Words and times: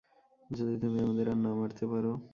যাতে 0.49 0.75
তুমি 0.81 0.97
আমাদের 1.01 1.25
আর 1.29 1.37
না 1.37 1.51
মারতে 1.53 1.83
পার। 1.91 2.05